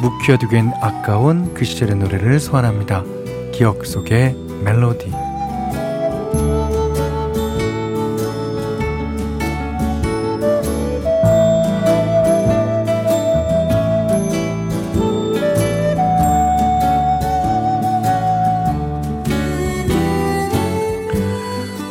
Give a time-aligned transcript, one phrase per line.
[0.00, 3.04] 묵혀두기엔 아까운 그 시절의 노래를 소환합니다.
[3.52, 4.34] 기억 속의
[4.64, 5.12] 멜로디.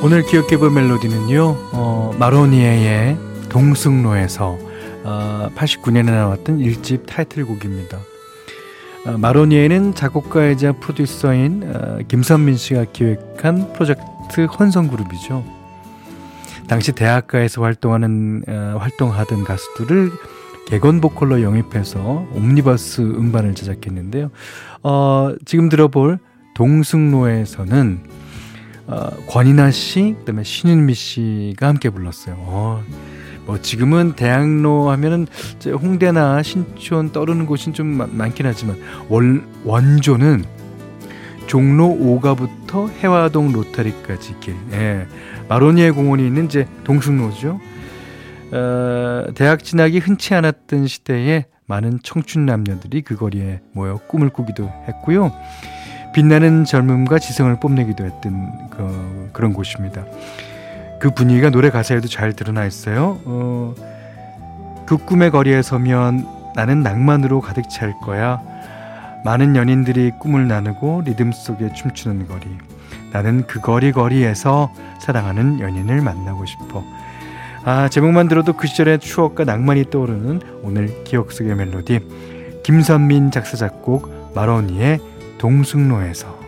[0.02, 3.17] 오늘 기억해볼 멜로디는요, 어, 마로니에의
[3.49, 4.69] 동승로에서
[5.03, 8.00] 어, 89년에 나왔던 1집 타이틀곡입니다.
[9.05, 15.45] 어, 마로니에는 작곡가이자 프로듀서인 어, 김선민 씨가 기획한 프로젝트 혼성그룹이죠.
[16.67, 20.11] 당시 대학가에서 활동하는 어, 활동하던 가수들을
[20.67, 24.30] 개건 보컬로 영입해서 옴니버스 음반을 제작했는데요.
[24.83, 26.20] 어, 지금 들어볼
[26.53, 28.20] 동승로에서는
[28.86, 32.36] 어, 권인아 씨, 그다음에 신윤미 씨가 함께 불렀어요.
[32.39, 32.83] 어, 뭐
[33.58, 35.27] 지금은 대학로 하면은
[35.65, 38.77] 홍대나 신촌 떠오르는 곳이 좀 많긴 하지만
[39.10, 40.45] 원, 원조는
[41.48, 44.55] 종로 5가부터 해화동 로타리까지 길.
[44.73, 45.08] 예.
[45.48, 47.60] 마로니에 공원이 있는 이제 동승로죠.
[48.52, 55.31] 어, 대학 진학이 흔치 않았던 시대에 많은 청춘 남녀들이 그 거리에 모여 꿈을 꾸기도 했고요.
[56.14, 60.05] 빛나는 젊음과 지성을 뽐내기도 했던 그, 그런 곳입니다.
[60.99, 63.20] 그 분위기가 노래 가사에도 잘 드러나 있어요.
[63.26, 63.73] 어,
[64.86, 68.42] 그 꿈의 거리에 서면 나는 낭만으로 가득 찰 거야.
[69.23, 72.48] 많은 연인들이 꿈을 나누고 리듬 속에 춤추는 거리.
[73.11, 76.83] 나는 그 거리 거리에서 사랑하는 연인을 만나고 싶어.
[77.66, 81.99] 아, 제목만 들어도 그 시절의 추억과 낭만이 떠오르는 오늘 기억 속의 멜로디.
[82.64, 84.99] 김선민 작사 작곡 마로니의
[85.37, 86.39] 동승로에서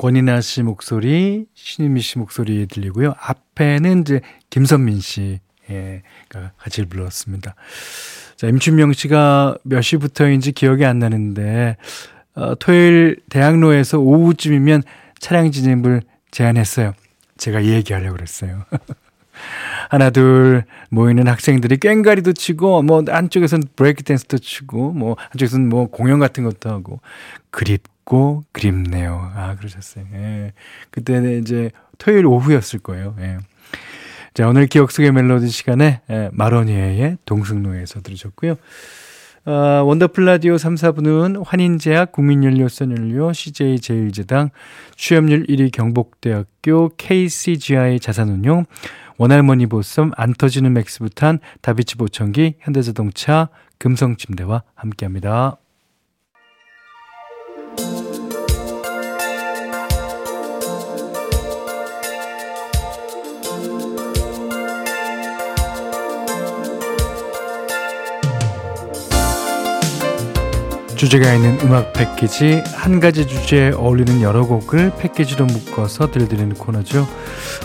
[0.00, 3.12] 권인아 씨 목소리, 신인미 씨 목소리 들리고요.
[3.20, 7.54] 앞에는 이제 김선민 씨가 같이 불렀습니다.
[8.36, 11.76] 자, 임춘명 씨가 몇 시부터인지 기억이 안 나는데,
[12.34, 14.84] 어, 토요일 대학로에서 오후쯤이면
[15.18, 16.00] 차량 진입을
[16.30, 16.94] 제안했어요.
[17.36, 18.64] 제가 얘기하려고 그랬어요.
[19.88, 26.18] 하나, 둘 모이는 학생들이 꽹가리도 치고, 뭐, 안쪽에서는 브레이크 댄스도 치고, 뭐, 한쪽에서는 뭐 공연
[26.18, 27.00] 같은 것도 하고,
[27.50, 29.30] 그립 고 그립네요.
[29.36, 30.04] 아, 그러셨어요.
[30.14, 30.52] 예.
[30.90, 33.14] 그때는 이제 토요일 오후였을 거예요.
[33.20, 33.38] 예.
[34.34, 38.56] 자, 오늘 기억 속의 멜로디 시간에 예, 마로니에의 동승로에서 들으셨고요.
[39.46, 39.52] 어,
[39.84, 44.50] 원더풀 라디오 3, 4부는 환인제약, 국민연료선연료, CJ제일제당,
[44.96, 48.66] 취업률 1위 경북대학교, KCGI 자산운용,
[49.20, 55.58] 원할머니 보쌈, 안 터지는 맥스부탄, 다비치 보청기, 현대자동차, 금성침대와 함께합니다.
[71.00, 77.08] 주제가 있는 음악 패키지 한 가지 주제에 어울리는 여러 곡을 패키지로 묶어서 들려드리는 코너죠.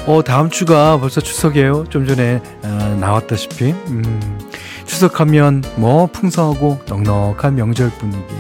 [0.08, 1.84] 어 다음 주가 벌써 추석이에요.
[1.90, 4.40] 좀 전에 어, 나왔다시피 음,
[4.86, 8.34] 추석하면 뭐 풍성하고 넉넉한 명절 분위기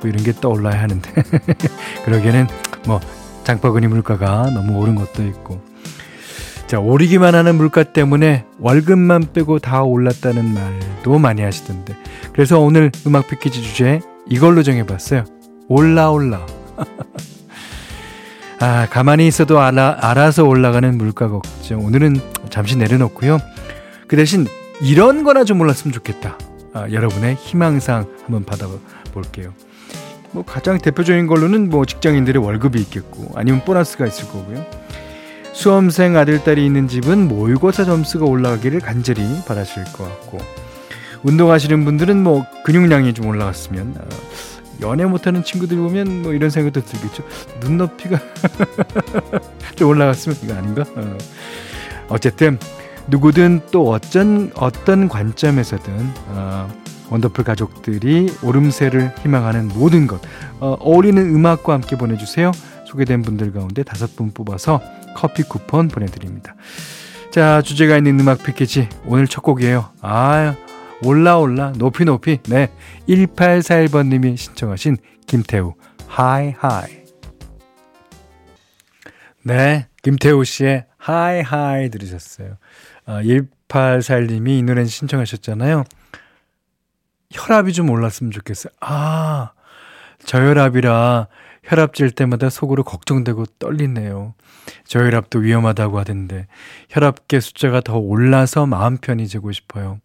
[0.00, 1.10] 뭐 이런 게 떠올라야 하는데
[2.04, 2.46] 그러기에는
[2.86, 3.00] 뭐
[3.44, 5.62] 장바구니 물가가 너무 오른 것도 있고
[6.66, 11.96] 자 오르기만 하는 물가 때문에 월급만 빼고 다 올랐다는 말도 많이 하시던데
[12.34, 15.24] 그래서 오늘 음악 패키지 주제 이걸로 정해봤어요.
[15.68, 16.46] 올라 올라.
[18.60, 21.84] 아, 가만히 있어도 알아, 알아서 올라가는 물가 걱정.
[21.84, 22.16] 오늘은
[22.50, 23.38] 잠시 내려놓고요.
[24.08, 24.46] 그 대신
[24.80, 26.38] 이런 거나 좀 몰랐으면 좋겠다.
[26.72, 29.52] 아, 여러분의 희망상 한번 받아볼게요.
[30.32, 34.66] 뭐 가장 대표적인 걸로는 뭐 직장인들의 월급이 있겠고 아니면 보너스가 있을 거고요.
[35.52, 40.38] 수험생 아들 딸이 있는 집은 모의고사 점수가 올라가기를 간절히 바라실 것 같고
[41.26, 44.08] 운동하시는 분들은 뭐 근육량이 좀 올라갔으면 어,
[44.80, 47.24] 연애 못하는 친구들 보면 뭐 이런 생각도 들겠죠.
[47.60, 48.20] 눈높이가
[49.74, 50.84] 좀 올라갔으면 이거 아닌가?
[50.94, 51.18] 어.
[52.08, 52.58] 어쨌든
[53.08, 55.92] 누구든 또 어쩐 어떤 관점에서든
[56.28, 56.72] 어,
[57.10, 60.20] 원더풀 가족들이 오름세를 희망하는 모든 것
[60.60, 62.52] 어, 어울리는 음악과 함께 보내주세요.
[62.86, 64.80] 소개된 분들 가운데 다섯 분 뽑아서
[65.16, 66.54] 커피 쿠폰 보내드립니다.
[67.32, 69.86] 자 주제가 있는 음악 패키지 오늘 첫 곡이에요.
[70.00, 70.54] 아
[71.04, 72.38] 올라 올라 높이 높이.
[72.48, 72.70] 네.
[73.08, 74.96] 1841번님이 신청하신
[75.26, 75.74] 김태우
[76.06, 77.04] High High.
[79.42, 79.86] 네.
[80.02, 82.56] 김태우 씨의 High High 들으셨어요.
[83.06, 85.84] 아, 1841님이 이 노래 신청하셨잖아요.
[87.32, 88.72] 혈압이 좀 올랐으면 좋겠어요.
[88.80, 89.52] 아
[90.24, 91.28] 저혈압이라
[91.64, 94.34] 혈압 질 때마다 속으로 걱정되고 떨리네요.
[94.84, 96.46] 저혈압도 위험하다고 하던데
[96.90, 100.00] 혈압계 숫자가 더 올라서 마음 편히 재고 싶어요.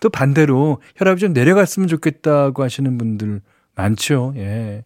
[0.00, 3.40] 또 반대로 혈압이 좀 내려갔으면 좋겠다고 하시는 분들
[3.74, 4.34] 많죠.
[4.36, 4.84] 예.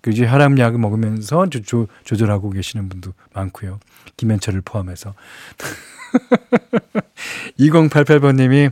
[0.00, 3.78] 그 이제 혈압약을 먹으면서 조, 조, 조절하고 계시는 분도 많고요.
[4.16, 5.14] 김현철을 포함해서.
[7.58, 8.70] 2088번님이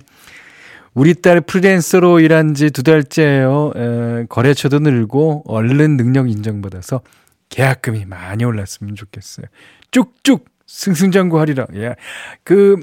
[0.94, 3.72] 우리 딸 프리랜서로 일한 지 두 달째예요.
[3.76, 7.02] 에, 거래처도 늘고 얼른 능력 인정받아서
[7.50, 9.46] 계약금이 많이 올랐으면 좋겠어요.
[9.90, 11.66] 쭉쭉 승승장구하리라.
[11.74, 11.94] 예.
[12.42, 12.76] 그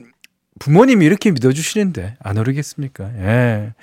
[0.60, 3.06] 부모님이 이렇게 믿어주시는데 안 오르겠습니까?
[3.18, 3.74] 예.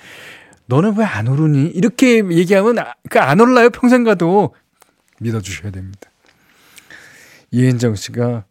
[0.65, 1.67] 너는 왜 안 오르니?
[1.67, 3.69] 이렇게 얘기하면 아, 그안 올라요.
[3.69, 4.55] 평생 가도
[5.19, 6.09] 믿어주셔야 됩니다.
[7.51, 8.45] 이은정 씨가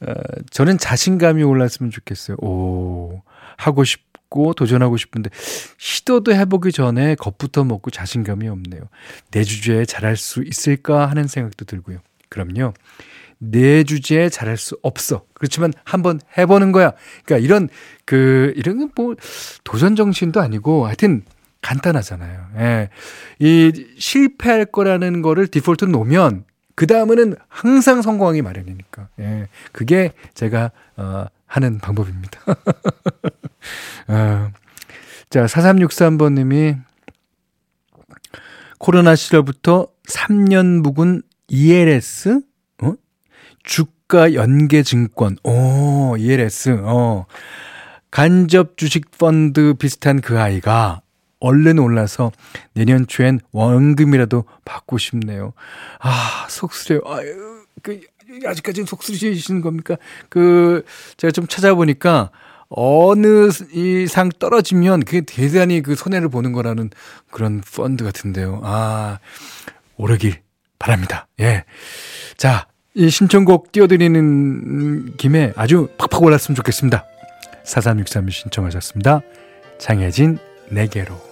[0.00, 0.12] 어,
[0.50, 2.36] 저는 자신감이 올랐으면 좋겠어요.
[2.40, 3.22] 오
[3.56, 5.30] 하고 싶 싶고 도전하고 싶은데
[5.78, 8.82] 시도도 해보기 전에 겁부터 먹고 자신감이 없네요.
[9.30, 11.98] 내 주제에 잘할 수 있을까 하는 생각도 들고요.
[12.28, 12.74] 그럼요.
[13.38, 15.24] 내 주제에 잘할 수 없어.
[15.34, 16.92] 그렇지만 한번 해보는 거야.
[17.24, 17.68] 그러니까 이런
[18.04, 19.14] 그 이런 뭐
[19.64, 21.22] 도전 정신도 아니고 하여튼
[21.62, 22.46] 간단하잖아요.
[22.58, 22.88] 예.
[23.38, 26.44] 이 실패할 거라는 거를 디폴트 놓으면
[26.74, 29.08] 그 다음에는 항상 성공하기 마련이니까.
[29.20, 29.48] 예.
[29.72, 32.40] 그게 제가 어 하는 방법입니다.
[34.06, 34.50] 아,
[35.30, 36.76] 자, 4363번 님이
[38.78, 42.40] 코로나 시절부터 3년 묵은 ELS, 어?
[43.68, 47.26] 주가 연계 증권, 오, ELS, 어.
[48.10, 51.02] 간접 주식 펀드 비슷한 그 아이가
[51.38, 52.32] 얼른 올라서
[52.72, 55.52] 내년 초엔 원금이라도 받고 싶네요.
[56.00, 57.02] 아, 속쓰려.
[57.04, 58.00] 아유, 그,
[58.44, 59.96] 아직까지는 속쓰리시는 겁니까?
[60.30, 60.84] 그,
[61.18, 62.30] 제가 좀 찾아보니까,
[62.70, 66.90] 어느 이상 떨어지면 그게 대단히 그 손해를 보는 거라는
[67.30, 68.62] 그런 펀드 같은데요.
[68.64, 69.18] 아,
[69.96, 70.40] 오르길
[70.78, 71.28] 바랍니다.
[71.40, 71.64] 예.
[72.36, 77.04] 자, 이 신청곡 띄워드리는 김에 아주 팍팍 올랐으면 좋겠습니다.
[77.64, 79.20] 4363이 신청하셨습니다.
[79.78, 80.38] 장혜진,
[80.70, 81.28] 내게로.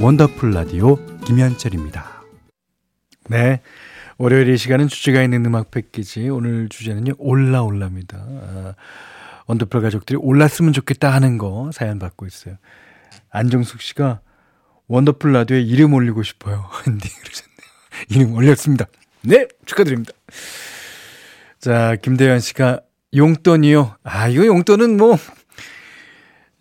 [0.00, 2.22] 원더풀 라디오 김현철입니다.
[3.28, 3.60] 네.
[4.18, 6.28] 월요일 이 시간은 주제가 있는 음악 패키지.
[6.30, 8.16] 오늘 주제는요, 올라올라입니다.
[8.18, 8.74] 아,
[9.46, 12.56] 원더풀 가족들이 올랐으면 좋겠다 하는 거 사연 받고 있어요.
[13.30, 14.20] 안정숙 씨가
[14.88, 16.64] 원더풀 라디오에 이름 올리고 싶어요.
[16.82, 17.56] 근데 그러셨네요.
[18.08, 18.86] 이름 올렸습니다.
[19.20, 19.46] 네!
[19.66, 20.12] 축하드립니다.
[21.60, 22.80] 자, 김대현 씨가
[23.14, 23.96] 용돈이요.
[24.02, 25.18] 아, 이거 용돈은 뭐,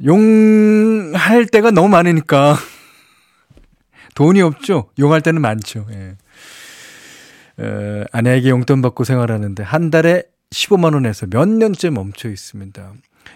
[0.03, 2.57] 용할 때가 너무 많으니까.
[4.15, 4.89] 돈이 없죠.
[4.99, 5.85] 용할 때는 많죠.
[5.91, 6.15] 예.
[7.57, 12.93] 어, 아내에게 용돈 받고 생활하는데 한 달에 15만 원에서 몇 년째 멈춰 있습니다.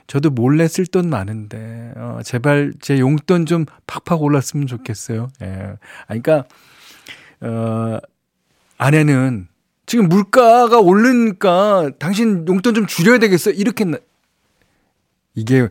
[0.08, 5.30] 저도 몰래 쓸 돈 많은데 어, 제발 제 용돈 좀 팍팍 올랐으면 좋겠어요.
[5.42, 5.74] 예.
[6.08, 6.46] 그러니까
[7.42, 8.00] 어,
[8.78, 9.48] 아내는
[9.86, 13.52] 지금 물가가 오르니까 당신 용돈 좀 줄여야 되겠어.
[13.52, 13.86] 이렇게
[15.36, 15.68] 이게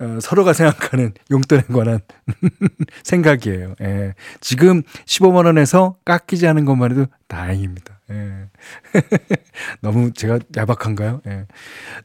[0.00, 2.00] 어, 서로가 생각하는 용돈에 관한
[3.02, 3.74] 생각이에요.
[3.80, 4.14] 예.
[4.40, 8.00] 지금 15만 원에서 깎이지 않은 것만 해도 다행입니다.
[8.10, 8.44] 예.
[9.82, 11.20] 너무 제가 야박한가요?
[11.26, 11.46] 예.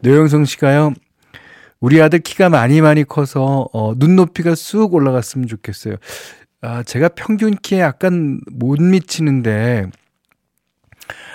[0.01, 0.93] 노영성 씨가요.
[1.79, 5.95] 우리 아들 키가 많이 많이 커서 어, 눈높이가 쑥 올라갔으면 좋겠어요.
[6.61, 9.87] 아, 제가 평균 키에 약간 못 미치는데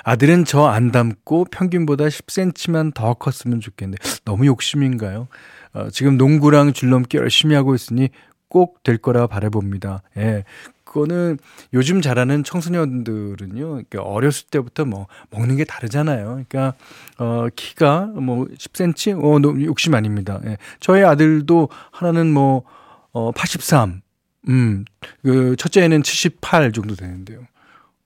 [0.04, 5.28] 아들은 저 안 닮고 평균보다 10cm만 더 컸으면 좋겠는데 너무 욕심인가요?
[5.72, 8.10] 어, 지금 농구랑 줄넘기 열심히 하고 있으니
[8.48, 10.02] 꼭 될 거라 바라봅니다.
[10.16, 10.44] 예.
[10.84, 11.38] 그거는
[11.74, 16.24] 요즘 자라는 청소년들은요, 어렸을 때부터 뭐 먹는 게 다르잖아요.
[16.48, 16.72] 그러니까
[17.18, 20.40] 어 키가 뭐 10cm, 어 욕심 아닙니다.
[20.46, 20.56] 예.
[20.80, 24.00] 저희 아들도 하나는 뭐어 83,
[24.48, 24.86] 음,
[25.22, 27.46] 그 첫째는 78 정도 되는데요.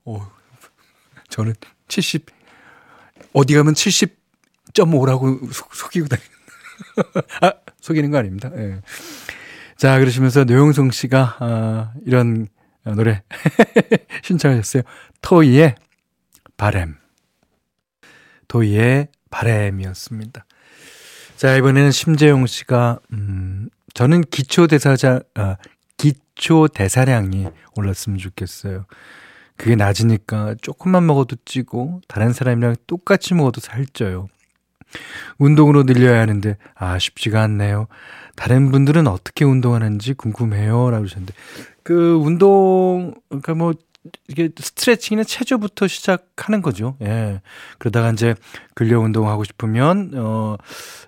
[0.04, 0.28] 어,
[1.28, 1.54] 저는
[1.86, 2.26] 70
[3.32, 6.22] 어디 가면 70.5라고 속이고 다니.
[7.40, 8.50] 아, 속이는 거 아닙니다.
[8.56, 8.80] 예.
[9.76, 12.48] 자, 그러시면서 노영성 씨가, 아, 이런
[12.84, 13.22] 노래
[14.22, 14.82] 신청하셨어요.
[15.20, 15.74] 토이의
[16.56, 16.96] 바램.
[18.48, 20.44] 토이의 바램이었습니다.
[21.36, 25.56] 자, 이번에는 심재용 씨가, 음, 저는 기초 대사자, 아,
[25.96, 28.86] 기초 대사량이 올랐으면 좋겠어요.
[29.56, 34.28] 그게 낮으니까 조금만 먹어도 찌고 다른 사람이랑 똑같이 먹어도 살쪄요.
[35.38, 37.86] 운동으로 늘려야 하는데 아 쉽지가 않네요.
[38.36, 41.34] 다른 분들은 어떻게 운동하는지 궁금해요라고 하셨는데
[41.82, 43.74] 그 운동 그러니까 뭐
[44.28, 46.96] 이게 스트레칭이나 체조부터 시작하는 거죠.
[47.02, 47.40] 예.
[47.78, 48.34] 그러다가 이제
[48.74, 50.56] 근력 운동 하고 싶으면 어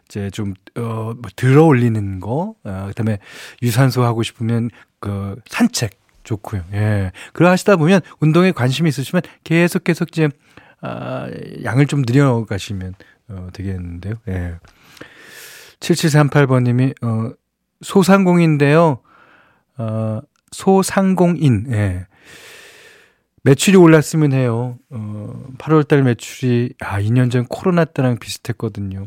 [0.09, 3.19] 이제 좀어 뭐 들어 올리는 거, 어, 그다음에
[3.63, 6.65] 유산소 하고 싶으면 그 산책 좋고요.
[6.73, 7.13] 예.
[7.33, 10.29] 그러 하시다 보면 운동에 관심이 있으시면 계속 계속 이제
[10.81, 11.29] 아
[11.65, 12.95] 양을 좀 늘려 가시면
[13.29, 14.15] 어 되겠는데요.
[14.29, 14.59] 예.
[15.81, 17.33] 7738번님이, 어,
[17.83, 19.01] 소상공인데요.
[19.77, 22.07] 어, 소상공인, 예.
[23.43, 24.79] 매출이 올랐으면 해요.
[24.91, 29.07] 어, 8월달 매출이, 아, 2년 전 코로나 때랑 비슷했거든요.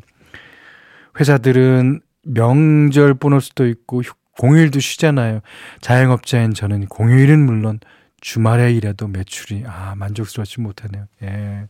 [1.19, 4.03] 회사들은 명절 보너스도 있고,
[4.37, 5.39] 공휴일도 쉬잖아요.
[5.81, 7.79] 자영업자인 저는 공휴일은 물론
[8.19, 11.05] 주말에 일해도 매출이 아 만족스럽지 못하네요.
[11.23, 11.67] 예.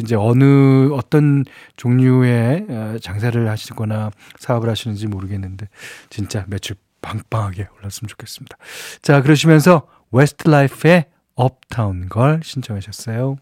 [0.00, 1.44] 이제 어느 어떤
[1.76, 5.68] 종류의 어, 장사를 하시거나 사업을 하시는지 모르겠는데
[6.08, 8.56] 진짜 매출 빵빵하게 올랐으면 좋겠습니다.
[9.02, 13.36] 자 그러시면서 웨스트라이프의 Uptown Girl 신청하셨어요.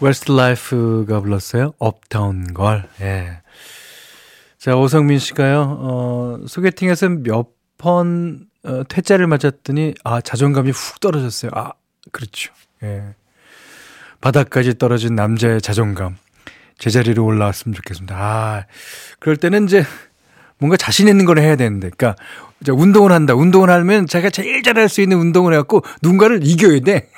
[0.00, 1.72] 웨스트라이프가 불렀어요.
[1.78, 2.88] Uptown Girl.
[3.00, 3.42] 예.
[4.58, 5.78] 자 오성민 씨가요.
[5.80, 11.50] 어, 소개팅에서 몇번 어, 퇴짜를 맞았더니 아 자존감이 훅 떨어졌어요.
[11.54, 11.72] 아
[12.10, 12.52] 그렇죠.
[12.82, 13.14] 예.
[14.20, 16.16] 바닥까지 떨어진 남자의 자존감
[16.78, 18.16] 제자리로 올라왔으면 좋겠습니다.
[18.16, 18.66] 아
[19.18, 19.84] 그럴 때는 이제
[20.62, 22.22] 뭔가 자신 있는 걸 해야 되는데, 그러니까
[22.68, 23.34] 운동을 한다.
[23.34, 27.08] 운동을 하면 자기가 제일 잘할 수 있는 운동을 해갖고 누군가를 이겨야 돼.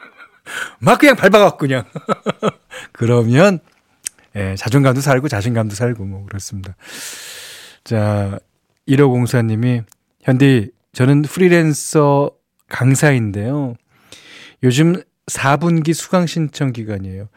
[0.80, 1.84] 막 그냥 밟아갖고 그냥.
[2.92, 3.60] 그러면
[4.34, 6.74] 예, 자존감도 살고 자신감도 살고 뭐 그렇습니다.
[7.84, 8.38] 자,
[8.88, 9.84] 1504님이
[10.22, 12.30] 현디, 저는 프리랜서
[12.68, 13.74] 강사인데요.
[14.62, 14.94] 요즘
[15.26, 17.28] 4분기 수강 신청 기간이에요.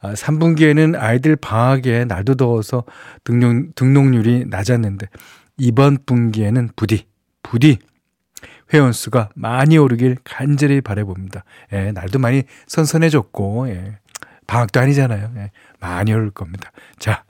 [0.00, 2.84] 아, 3분기에는 아이들 방학에 날도 더워서
[3.24, 5.08] 등록, 등록률이 낮았는데,
[5.56, 7.06] 이번 분기에는 부디,
[7.42, 7.78] 부디,
[8.72, 11.42] 회원수가 많이 오르길 간절히 바래봅니다.
[11.72, 13.98] 예, 날도 많이 선선해졌고, 예,
[14.46, 15.32] 방학도 아니잖아요.
[15.36, 16.70] 예, 많이 오를 겁니다.
[16.98, 17.24] 자,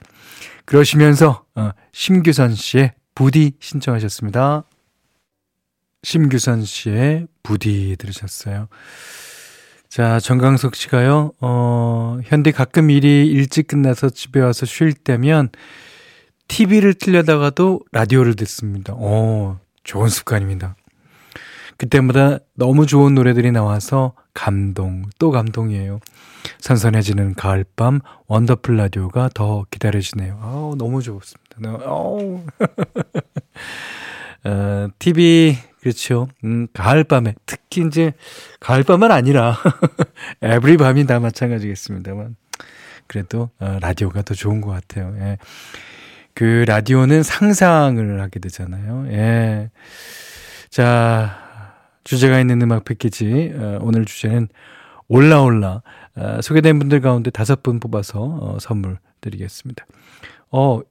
[0.65, 4.63] 그러시면서, 어, 심규선 씨의 부디 신청하셨습니다.
[6.03, 8.67] 심규선 씨의 부디 들으셨어요.
[9.89, 15.49] 자, 정강석 씨가요, 어, 현대 가끔 일이 일찍 끝나서 집에 와서 쉴 때면
[16.47, 18.93] TV를 틀려다가도 라디오를 듣습니다.
[18.95, 20.75] 어, 좋은 습관입니다.
[21.77, 26.01] 그때마다 너무 좋은 노래들이 나와서 감동, 또 감동이에요.
[26.59, 30.39] 선선해지는 가을밤, 원더풀 라디오가 더 기다려지네요.
[30.41, 31.85] 아우, 너무 좋습니다.
[31.85, 32.43] 아우.
[34.45, 36.27] 어, TV 그렇죠.
[36.43, 38.13] 음, 가을밤에 특히 이제
[38.59, 39.57] 가을밤은 아니라
[40.41, 42.35] 에브리 밤이 다 마찬가지겠습니다만
[43.07, 45.15] 그래도 어, 라디오가 더 좋은 것 같아요.
[45.19, 45.37] 예.
[46.33, 49.07] 그 라디오는 상상을 하게 되잖아요.
[49.09, 49.71] 예.
[50.69, 51.37] 자
[52.03, 54.49] 주제가 있는 음악 패키지 어, 오늘 주제는
[55.07, 55.81] 올라올라
[56.15, 59.85] 어, 소개된 분들 가운데 다섯 분 뽑아서 어, 선물 드리겠습니다.
[60.51, 60.81] 어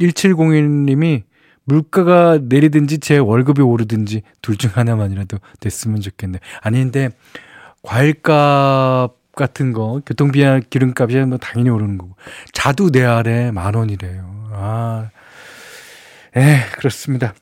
[0.00, 1.22] 1701님이
[1.64, 6.38] 물가가 내리든지 제 월급이 오르든지 둘 중 하나만이라도 됐으면 좋겠네.
[6.60, 7.10] 아닌데
[7.82, 12.14] 과일값 같은 거 교통비나 기름값이 뭐 당연히 오르는 거고
[12.52, 14.50] 자두 네 알에 만 원이래요.
[14.52, 15.08] 아,
[16.36, 17.34] 에 그렇습니다.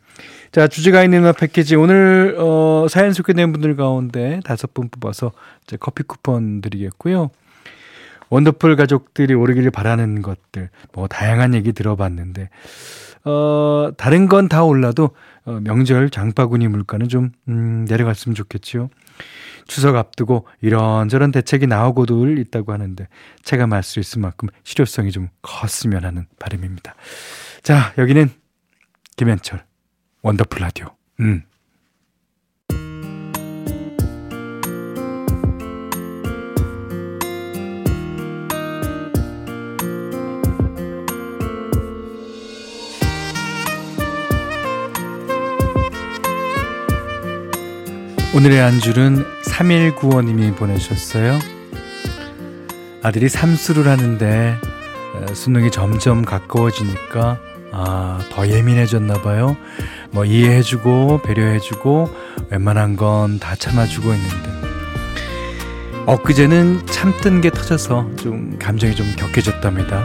[0.52, 5.32] 자 주제가 있는 음악 패키지 오늘 어, 사연 소개된 분들 가운데 다섯 분 뽑아서
[5.64, 7.30] 이제 커피 쿠폰 드리겠고요.
[8.30, 12.48] 원더풀 가족들이 오르기를 바라는 것들 뭐 다양한 얘기 들어봤는데
[13.24, 15.10] 어, 다른 건 다 올라도
[15.44, 18.88] 어, 명절 장바구니 물가는 좀 음, 내려갔으면 좋겠지요.
[19.66, 23.06] 추석 앞두고 이런저런 대책이 나오고도 있다고 하는데
[23.42, 26.94] 체감할 수 있을 만큼 실효성이 좀 컸으면 하는 바람입니다.
[27.62, 28.30] 자, 여기는
[29.16, 29.64] 김현철
[30.22, 30.88] 원더풀 라디오.
[31.20, 31.42] 음.
[48.40, 51.38] 오늘의 안주는 3195님이 보내주셨어요.
[53.02, 54.56] 아들이 삼수를 하는데
[55.34, 57.38] 수능이 점점 가까워지니까
[57.70, 59.58] 아, 더 예민해졌나 봐요.
[60.10, 62.08] 뭐 이해해주고 배려해주고
[62.50, 64.50] 웬만한 건 다 참아주고 있는데
[66.06, 70.02] 엊그제는 참던 게 터져서 좀 감정이 좀 격해졌답니다.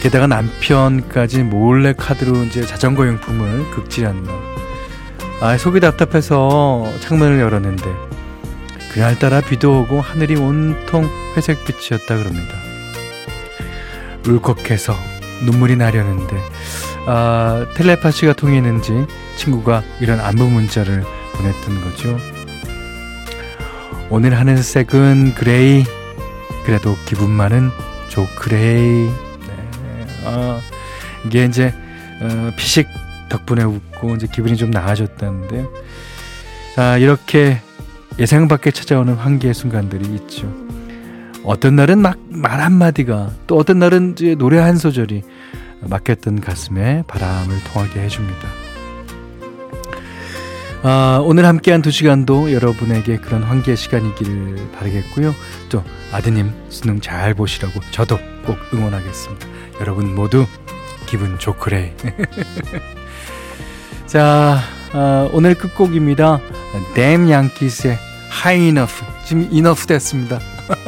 [0.00, 4.59] 게다가 남편까지 몰래 카드로 이제 자전거 용품을 극질한 날.
[5.40, 7.84] 아, 속이 답답해서 창문을 열었는데
[8.92, 12.54] 그날따라 비도 오고 하늘이 온통 회색빛이었다 그럽니다.
[14.26, 14.94] 울컥해서
[15.46, 16.36] 눈물이 나려는데
[17.06, 19.06] 아, 텔레파시가 통했는지
[19.36, 22.18] 친구가 이런 안부 문자를 보냈던 거죠.
[24.10, 25.84] 오늘 하늘색은 gray
[26.66, 27.70] 그래도 기분만은
[28.08, 30.06] 조 그레이 네.
[30.26, 30.60] 아,
[31.24, 31.72] 이게 이제
[32.20, 32.88] 어, 피식
[33.30, 35.66] 덕분에 웃고 이제 기분이 좀 나아졌다는데
[36.76, 37.60] 자 이렇게
[38.18, 40.52] 예상 밖에 찾아오는 환기의 순간들이 있죠.
[41.44, 45.22] 어떤 날은 막 말 한마디가 또 어떤 날은 이제 노래 한 소절이
[45.82, 48.48] 막혔던 가슴에 바람을 통하게 해줍니다.
[50.82, 55.34] 아, 오늘 함께한 두 시간도 여러분에게 그런 환기의 시간이기를 바라겠고요.
[55.68, 59.46] 또 아드님 수능 잘 보시라고 저도 꼭 응원하겠습니다.
[59.80, 60.46] 여러분 모두
[61.06, 61.94] 기분 조그레이.
[64.10, 64.58] 자,
[64.92, 66.40] 아, 오늘 끝곡입니다.
[66.96, 67.96] Damn Yankees의
[68.42, 69.04] High Enough.
[69.24, 70.40] 지금 enough 됐습니다.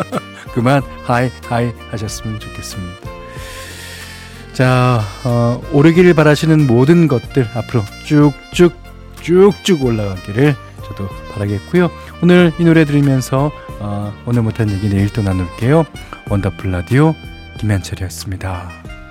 [0.55, 3.11] 그만 high high 하셨으면 좋겠습니다.
[4.53, 8.75] 자, 어, 오르기를 바라시는 모든 것들 앞으로 쭉쭉
[9.21, 10.57] 쭉쭉 올라가기를
[10.89, 11.93] 저도 바라겠고요.
[12.25, 15.85] 오늘 이 노래 들으면서 어, 오늘 못한 얘기 내일 또 나눌게요.
[16.29, 17.15] 원더풀 라디오
[17.61, 19.02] 김현철이었습니다.